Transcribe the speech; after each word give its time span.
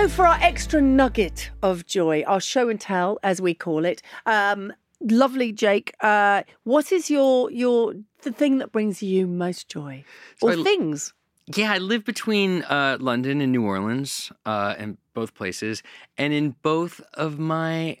So, 0.00 0.08
for 0.08 0.26
our 0.26 0.38
extra 0.40 0.80
nugget 0.80 1.50
of 1.62 1.84
joy, 1.84 2.24
our 2.26 2.40
show 2.40 2.70
and 2.70 2.80
tell, 2.80 3.18
as 3.22 3.42
we 3.42 3.52
call 3.52 3.84
it, 3.84 4.00
um, 4.24 4.72
lovely 5.02 5.52
Jake, 5.52 5.92
uh, 6.00 6.44
what 6.64 6.90
is 6.90 7.10
your 7.10 7.50
your 7.50 7.92
the 8.22 8.32
thing 8.32 8.56
that 8.60 8.72
brings 8.72 9.02
you 9.02 9.26
most 9.26 9.68
joy, 9.68 10.02
So 10.38 10.48
or 10.48 10.52
I 10.52 10.62
things? 10.62 11.12
Yeah, 11.54 11.70
I 11.70 11.76
live 11.76 12.06
between 12.06 12.62
uh, 12.62 12.96
London 12.98 13.42
and 13.42 13.52
New 13.52 13.66
Orleans, 13.66 14.32
uh, 14.46 14.74
in 14.78 14.96
both 15.12 15.34
places, 15.34 15.82
and 16.16 16.32
in 16.32 16.56
both 16.62 17.02
of 17.12 17.38
my, 17.38 17.98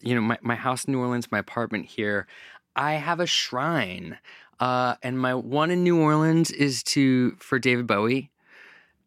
you 0.00 0.16
know, 0.16 0.20
my, 0.20 0.38
my 0.42 0.56
house 0.56 0.86
in 0.86 0.94
New 0.94 0.98
Orleans, 0.98 1.30
my 1.30 1.38
apartment 1.38 1.86
here, 1.86 2.26
I 2.74 2.94
have 2.94 3.20
a 3.20 3.26
shrine, 3.26 4.18
uh, 4.58 4.96
and 5.00 5.16
my 5.16 5.32
one 5.32 5.70
in 5.70 5.84
New 5.84 6.00
Orleans 6.00 6.50
is 6.50 6.82
to 6.94 7.36
for 7.38 7.60
David 7.60 7.86
Bowie, 7.86 8.31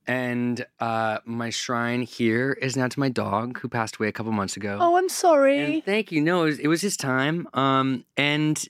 and 0.08 0.66
uh, 0.80 1.20
my 1.26 1.50
shrine 1.50 2.02
here 2.04 2.54
is 2.54 2.78
now 2.78 2.88
to 2.88 3.00
my 3.00 3.10
dog 3.10 3.60
who 3.60 3.68
passed 3.68 3.96
away 3.98 4.08
a 4.08 4.12
couple 4.12 4.32
months 4.32 4.56
ago. 4.56 4.78
Oh, 4.80 4.98
I'm 4.98 5.10
sorry. 5.10 5.60
And 5.60 5.84
thank 5.84 6.12
you. 6.12 6.22
No, 6.22 6.44
it 6.44 6.46
was, 6.46 6.60
it 6.60 6.68
was 6.68 6.82
his 6.82 6.96
time. 6.98 7.48
Um, 7.54 8.06
and 8.16 8.64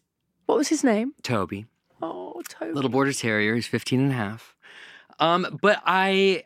what 0.45 0.57
was 0.57 0.67
his 0.69 0.83
name? 0.83 1.13
Toby. 1.23 1.65
Oh, 2.01 2.41
Toby. 2.47 2.71
little 2.71 2.89
border 2.89 3.13
terrier. 3.13 3.55
He's 3.55 3.67
15 3.67 3.99
and 3.99 4.11
a 4.11 4.15
half. 4.15 4.55
Um, 5.19 5.59
but 5.61 5.81
I, 5.85 6.43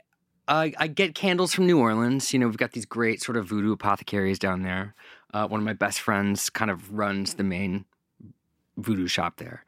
I, 0.48 0.73
I 0.78 0.88
get 0.88 1.16
candles 1.16 1.54
from 1.54 1.67
New 1.67 1.80
Orleans. 1.80 2.34
You 2.34 2.40
know, 2.40 2.48
we've 2.48 2.58
got 2.58 2.72
these 2.72 2.86
great 2.86 3.22
sort 3.22 3.38
of 3.38 3.45
voodoo 3.48 3.73
apothecaries 3.73 4.40
down 4.40 4.64
there. 4.64 4.95
Uh, 5.34 5.48
one 5.48 5.60
of 5.60 5.66
my 5.66 5.73
best 5.73 6.02
friends 6.02 6.50
kind 6.50 6.72
of 6.72 6.94
runs 6.94 7.36
the 7.36 7.44
main 7.44 7.86
voodoo 8.77 9.08
shop 9.08 9.38
there. 9.38 9.64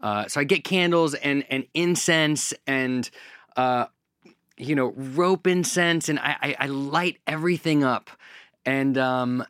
Uh, 0.00 0.26
so 0.26 0.40
I 0.40 0.44
get 0.44 0.64
candles 0.64 1.14
and 1.14 1.44
and 1.48 1.64
incense 1.74 2.52
and 2.66 3.08
uh, 3.56 3.86
you 4.56 4.74
know 4.74 4.92
rope 4.96 5.46
incense 5.46 6.08
and 6.08 6.18
I, 6.18 6.36
I, 6.40 6.56
I 6.60 6.66
light 6.66 7.18
everything 7.26 7.84
up 7.84 8.10
and 8.64 8.96
um, 8.98 9.44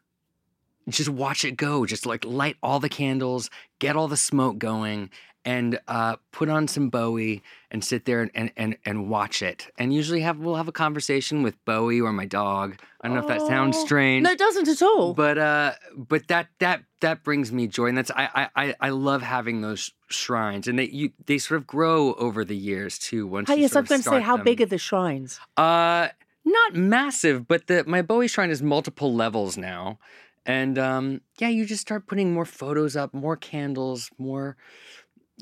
just 0.88 1.08
watch 1.08 1.44
it 1.44 1.56
go. 1.56 1.86
Just 1.86 2.06
like 2.06 2.24
light 2.24 2.56
all 2.62 2.80
the 2.80 2.88
candles, 2.88 3.50
get 3.78 3.96
all 3.96 4.08
the 4.08 4.16
smoke 4.16 4.58
going, 4.58 5.10
and 5.44 5.80
uh, 5.88 6.16
put 6.30 6.48
on 6.48 6.68
some 6.68 6.88
Bowie 6.88 7.42
and 7.70 7.84
sit 7.84 8.04
there 8.04 8.30
and, 8.34 8.52
and 8.56 8.76
and 8.84 9.08
watch 9.08 9.42
it. 9.42 9.66
And 9.78 9.92
usually 9.92 10.20
have 10.20 10.38
we'll 10.38 10.54
have 10.56 10.68
a 10.68 10.72
conversation 10.72 11.42
with 11.42 11.62
Bowie 11.64 12.00
or 12.00 12.12
my 12.12 12.26
dog. 12.26 12.76
I 13.00 13.08
don't 13.08 13.16
know 13.16 13.22
if 13.22 13.28
that 13.28 13.40
sounds 13.48 13.76
Oh. 13.76 13.84
strange. 13.84 14.22
No, 14.24 14.30
it 14.30 14.38
doesn't 14.38 14.68
at 14.68 14.80
all. 14.82 15.14
But 15.14 15.38
uh, 15.38 15.72
but 15.96 16.28
that 16.28 16.48
that 16.60 16.84
that 17.00 17.24
brings 17.24 17.50
me 17.50 17.66
joy, 17.66 17.86
and 17.86 17.98
that's 17.98 18.10
I 18.12 18.28
I 18.54 18.64
I- 18.66 18.74
I 18.80 18.88
love 18.90 19.22
having 19.22 19.60
those 19.62 19.90
shrines, 20.08 20.68
and 20.68 20.78
they 20.78 20.84
you 20.88 21.10
they 21.26 21.38
sort 21.38 21.60
of 21.60 21.66
grow 21.66 22.14
over 22.14 22.44
the 22.44 22.56
years 22.56 22.98
too. 22.98 23.26
Once 23.26 23.48
Hey, 23.48 23.60
yes, 23.60 23.74
I'm 23.74 23.84
going 23.84 24.00
to 24.02 24.08
say, 24.08 24.20
how 24.20 24.36
them. 24.36 24.44
big 24.44 24.60
are 24.60 24.66
the 24.66 24.78
shrines? 24.78 25.40
Uh, 25.56 26.08
not 26.44 26.74
massive, 26.76 27.48
but 27.48 27.66
the 27.66 27.82
my 27.86 28.02
Bowie 28.02 28.28
shrine 28.28 28.50
is 28.50 28.62
multiple 28.62 29.12
levels 29.14 29.56
now, 29.56 29.98
and 30.46 30.78
um, 30.78 31.20
yeah, 31.38 31.48
you 31.48 31.64
just 31.64 31.80
start 31.82 32.06
putting 32.06 32.32
more 32.32 32.44
photos 32.44 32.94
up, 32.94 33.12
more 33.12 33.36
candles, 33.36 34.08
more. 34.18 34.56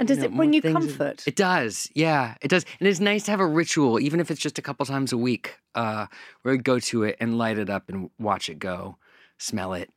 And 0.00 0.08
does 0.08 0.18
know, 0.18 0.24
it 0.24 0.34
bring 0.34 0.54
you 0.54 0.62
comfort? 0.62 1.22
It 1.26 1.36
does, 1.36 1.90
yeah, 1.94 2.34
it 2.40 2.48
does, 2.48 2.64
and 2.80 2.88
it's 2.88 3.00
nice 3.00 3.24
to 3.24 3.30
have 3.30 3.38
a 3.38 3.46
ritual, 3.46 4.00
even 4.00 4.18
if 4.18 4.30
it's 4.30 4.40
just 4.40 4.58
a 4.58 4.62
couple 4.62 4.86
times 4.86 5.12
a 5.12 5.18
week, 5.18 5.58
uh, 5.74 6.06
where 6.40 6.54
I 6.54 6.56
go 6.56 6.78
to 6.80 7.02
it 7.04 7.16
and 7.20 7.36
light 7.36 7.58
it 7.58 7.68
up 7.68 7.90
and 7.90 8.08
watch 8.18 8.48
it 8.48 8.58
go, 8.58 8.96
smell 9.36 9.74
it. 9.74 9.90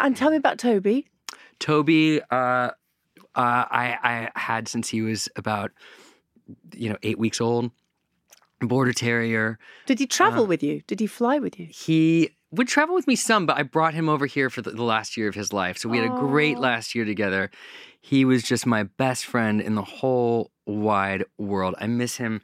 And 0.00 0.16
tell 0.16 0.30
me 0.30 0.36
about 0.36 0.58
Toby. 0.58 1.06
Toby, 1.60 2.20
uh, 2.22 2.34
uh, 2.34 2.70
I 3.36 4.30
I 4.34 4.38
had 4.38 4.66
since 4.66 4.88
he 4.88 5.00
was 5.00 5.28
about, 5.36 5.70
you 6.74 6.90
know, 6.90 6.96
eight 7.02 7.18
weeks 7.18 7.40
old. 7.40 7.70
Border 8.60 8.94
terrier. 8.94 9.58
Did 9.84 9.98
he 9.98 10.06
travel 10.06 10.44
Uh, 10.44 10.46
with 10.46 10.62
you? 10.62 10.82
Did 10.86 10.98
he 10.98 11.06
fly 11.06 11.38
with 11.38 11.60
you? 11.60 11.68
He 11.70 12.30
would 12.50 12.68
travel 12.68 12.94
with 12.94 13.06
me 13.06 13.14
some, 13.14 13.44
but 13.44 13.58
I 13.58 13.62
brought 13.62 13.92
him 13.92 14.08
over 14.08 14.24
here 14.24 14.48
for 14.48 14.62
the, 14.62 14.70
the 14.70 14.82
last 14.82 15.16
year 15.16 15.28
of 15.28 15.34
his 15.34 15.52
life. 15.52 15.76
So 15.76 15.90
we 15.90 15.98
had 15.98 16.06
a 16.06 16.18
great 16.18 16.58
last 16.58 16.94
year 16.94 17.04
together. 17.04 17.50
He 18.08 18.24
was 18.24 18.44
just 18.44 18.66
my 18.66 18.84
best 18.84 19.26
friend 19.26 19.60
in 19.60 19.74
the 19.74 19.82
whole 19.82 20.52
wide 20.64 21.24
world. 21.38 21.74
I 21.80 21.88
miss 21.88 22.18
him 22.18 22.40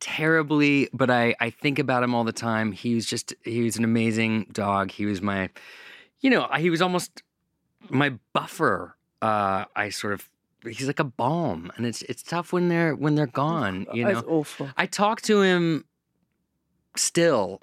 terribly, 0.00 0.90
but 0.92 1.08
I, 1.08 1.34
I 1.40 1.48
think 1.48 1.78
about 1.78 2.02
him 2.02 2.14
all 2.14 2.24
the 2.24 2.32
time. 2.32 2.72
He 2.72 2.94
was 2.94 3.06
just, 3.06 3.34
he 3.42 3.62
was 3.62 3.78
an 3.78 3.84
amazing 3.84 4.48
dog. 4.52 4.90
He 4.90 5.06
was 5.06 5.22
my, 5.22 5.48
you 6.20 6.28
know, 6.28 6.46
he 6.58 6.68
was 6.68 6.82
almost 6.82 7.22
my 7.88 8.18
buffer. 8.34 8.96
Uh, 9.22 9.64
I 9.74 9.88
sort 9.88 10.12
of, 10.12 10.28
he's 10.62 10.86
like 10.86 11.00
a 11.00 11.04
balm 11.04 11.72
and 11.78 11.86
it's, 11.86 12.02
it's 12.02 12.22
tough 12.22 12.52
when 12.52 12.68
they're, 12.68 12.94
when 12.94 13.14
they're 13.14 13.26
gone, 13.26 13.86
you 13.94 14.04
know. 14.04 14.10
It's 14.10 14.28
awful. 14.28 14.68
I 14.76 14.84
talk 14.84 15.22
to 15.22 15.40
him 15.40 15.86
still. 16.96 17.62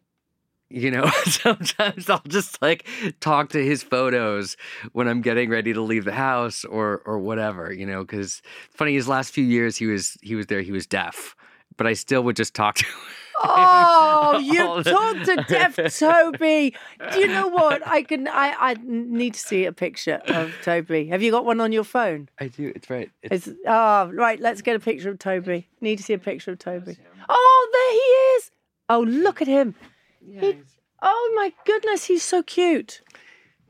You 0.70 0.90
know, 0.92 1.06
sometimes 1.26 2.10
I'll 2.10 2.22
just 2.28 2.62
like 2.62 2.88
talk 3.20 3.50
to 3.50 3.64
his 3.64 3.84
photos 3.84 4.58
when 4.94 5.08
I'm 5.08 5.22
getting 5.22 5.50
ready 5.50 5.74
to 5.74 5.82
leave 5.82 6.06
the 6.06 6.12
house 6.14 6.66
or 6.66 7.02
or 7.06 7.20
whatever, 7.20 7.72
you 7.72 7.86
know, 7.86 8.04
cuz 8.04 8.42
funny 8.72 8.94
his 8.94 9.08
last 9.08 9.32
few 9.34 9.44
years 9.44 9.78
he 9.78 9.86
was 9.86 10.18
he 10.22 10.36
was 10.36 10.48
there, 10.48 10.62
he 10.62 10.72
was 10.72 10.88
deaf, 10.88 11.36
but 11.78 11.86
I 11.86 11.94
still 11.94 12.24
would 12.24 12.36
just 12.36 12.56
talk 12.56 12.76
to 12.80 12.86
him. 12.86 12.94
Oh, 13.44 14.40
you 14.44 14.84
talked 14.84 15.26
to 15.26 15.46
Deaf 15.48 15.76
Toby. 16.00 16.74
Do 17.12 17.20
you 17.20 17.28
know 17.28 17.48
what? 17.48 17.86
I 17.86 18.02
can. 18.02 18.28
I, 18.28 18.56
I 18.58 18.76
need 18.82 19.34
to 19.34 19.40
see 19.40 19.66
a 19.66 19.74
picture 19.74 20.22
of 20.28 20.54
Toby. 20.64 21.08
Have 21.08 21.22
you 21.22 21.32
got 21.32 21.46
one 21.46 21.60
on 21.60 21.72
your 21.74 21.84
phone? 21.84 22.30
I 22.40 22.48
do, 22.48 22.72
it's 22.76 22.90
right. 22.90 23.12
It's, 23.22 23.48
It's 23.48 23.58
oh 23.68 24.10
right. 24.14 24.40
Let's 24.40 24.62
get 24.62 24.76
a 24.76 24.80
picture 24.80 25.10
of 25.10 25.20
Toby. 25.20 25.68
Need 25.82 25.98
to 25.98 26.04
see 26.04 26.14
a 26.14 26.18
picture 26.18 26.52
of 26.52 26.60
Toby. 26.60 26.98
Oh, 27.28 27.70
there 27.74 27.92
he 27.92 28.08
is. 28.38 28.52
Oh, 28.90 29.02
look 29.02 29.42
at 29.42 29.48
him. 29.48 29.76
He- 30.30 30.58
oh 31.02 31.34
my 31.36 31.54
goodness, 31.66 32.06
he's 32.06 32.24
so 32.24 32.42
cute. 32.44 33.02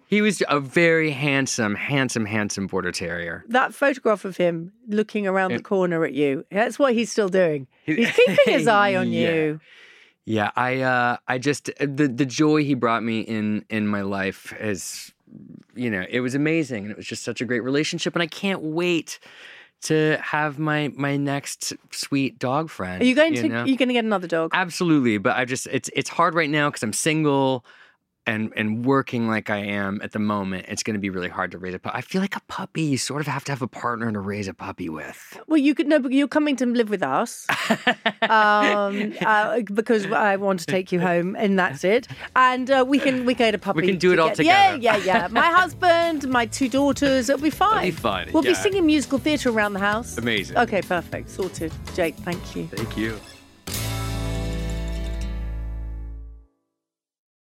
he 0.08 0.22
was 0.22 0.42
a 0.48 0.60
very 0.60 1.12
handsome, 1.12 1.76
handsome, 1.76 2.26
handsome 2.26 2.68
border 2.68 2.92
terrier. 2.92 3.44
That 3.50 3.74
photograph 3.74 4.24
of 4.26 4.38
him 4.38 4.72
looking 4.88 5.26
around 5.28 5.52
the 5.54 5.62
corner 5.64 6.06
at 6.06 6.14
you. 6.14 6.46
That's 6.52 6.78
what 6.78 6.94
he's 6.94 7.12
still 7.12 7.30
doing. 7.30 7.68
He's 7.86 8.12
keeping 8.12 8.38
his 8.46 8.68
eye 8.84 8.96
on 8.96 9.12
Yeah. 9.12 9.34
you. 9.34 9.60
Yeah, 10.28 10.52
I 10.56 10.82
uh 10.82 11.18
I 11.28 11.38
just 11.38 11.66
the 11.80 12.08
the 12.08 12.26
joy 12.26 12.64
he 12.64 12.74
brought 12.74 13.04
me 13.04 13.20
in 13.22 13.64
in 13.70 13.88
my 13.88 14.02
life 14.02 14.54
is 14.60 15.12
you 15.76 15.90
know, 15.92 16.06
it 16.10 16.22
was 16.22 16.34
amazing 16.36 16.84
and 16.86 16.92
it 16.92 16.98
was 16.98 17.06
just 17.06 17.24
such 17.24 17.42
a 17.42 17.46
great 17.46 17.60
relationship 17.64 18.16
and 18.16 18.24
I 18.24 18.28
can't 18.28 18.62
wait 18.62 19.20
to 19.86 20.18
have 20.22 20.60
my 20.60 20.92
my 20.96 21.18
next 21.18 21.74
sweet 21.92 22.38
dog 22.40 22.70
friend. 22.70 23.02
Are 23.02 23.06
you 23.06 23.16
going 23.16 23.34
to? 23.36 23.50
know? 23.50 23.62
Are 23.62 23.68
you 23.68 23.78
going 23.78 23.90
to 23.90 23.94
get 23.94 24.06
another 24.06 24.28
dog? 24.28 24.52
Absolutely, 24.54 25.18
but 25.18 25.36
I 25.36 25.46
just 25.46 25.68
it's 25.68 25.90
it's 25.96 26.10
hard 26.10 26.34
right 26.36 26.50
now 26.50 26.70
cuz 26.70 26.84
I'm 26.84 26.94
single. 26.94 27.66
And 28.28 28.52
and 28.56 28.86
working 28.86 29.28
like 29.28 29.50
I 29.50 29.58
am 29.58 30.00
at 30.04 30.12
the 30.12 30.20
moment, 30.20 30.66
it's 30.68 30.84
going 30.84 30.96
to 30.96 31.00
be 31.00 31.10
really 31.10 31.30
hard 31.30 31.52
to 31.52 31.58
raise 31.58 31.74
a 31.74 31.80
puppy. 31.80 31.98
I 31.98 32.02
feel 32.02 32.22
like 32.22 32.36
a 32.36 32.42
puppy. 32.48 32.82
You 32.84 32.98
sort 32.98 33.22
of 33.22 33.28
have 33.28 33.44
to 33.46 33.52
have 33.52 33.62
a 33.62 33.68
partner 33.68 34.12
to 34.12 34.20
raise 34.20 34.48
a 34.48 34.54
puppy 34.54 34.90
with. 34.90 35.40
Well, 35.48 35.58
you 35.58 35.76
could 35.76 35.88
no, 35.88 36.00
but 36.00 36.12
you're 36.12 36.28
coming 36.28 36.56
to 36.58 36.66
live 36.66 36.90
with 36.90 37.04
us 37.04 37.46
um, 38.24 39.14
uh, 39.22 39.62
because 39.74 40.06
I 40.12 40.36
want 40.38 40.60
to 40.62 40.66
take 40.66 40.92
you 40.92 41.00
home, 41.00 41.36
and 41.36 41.58
that's 41.58 41.84
it. 41.84 42.08
And 42.36 42.70
uh, 42.72 42.84
we 42.88 43.00
can 43.00 43.26
we 43.26 43.34
can 43.36 43.48
get 43.48 43.56
a 43.56 43.60
puppy. 43.60 43.82
We 43.82 43.88
can 43.88 43.98
do 43.98 44.14
it 44.14 44.20
all 44.20 44.30
Yeah, 44.30 44.34
together. 44.34 44.78
yeah, 44.78 44.98
yeah. 44.98 45.06
Yeah. 45.06 45.28
My 45.30 45.48
husband, 45.62 46.28
my 46.30 46.46
two 46.46 46.70
daughters. 46.70 47.30
It'll 47.30 47.42
be 47.42 47.50
fine. 47.50 47.86
be 47.86 47.92
fun, 47.92 48.30
We'll 48.34 48.44
be 48.44 48.54
singing 48.56 48.86
musical 48.86 49.20
theatre 49.20 49.50
around 49.50 49.74
the 49.74 49.80
house. 49.80 50.18
Amazing. 50.18 50.58
Okay, 50.58 50.82
perfect. 50.82 51.30
Sorted. 51.30 51.72
Jake, 51.96 52.16
thank 52.16 52.56
you. 52.56 52.68
Thank 52.68 52.98
you. 52.98 53.20